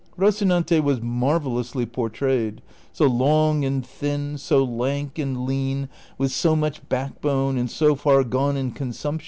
'^ 0.17 0.17
Eocinante 0.17 0.81
was 0.83 0.99
marvellously 0.99 1.85
portrayed, 1.85 2.63
so 2.91 3.05
long 3.05 3.63
and 3.63 3.85
thin, 3.85 4.35
so 4.35 4.63
lank 4.63 5.19
and 5.19 5.45
lean, 5.45 5.89
with 6.17 6.31
so 6.31 6.55
much 6.55 6.81
backbone 6.89 7.55
and 7.55 7.69
so 7.69 7.93
far 7.93 8.23
gone 8.23 8.57
in 8.57 8.71
consumption, 8.71 9.17
that' 9.17 9.17
J. 9.17 9.19